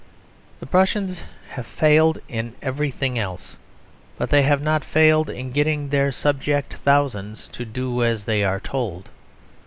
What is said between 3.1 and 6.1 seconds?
else; but they have not failed in getting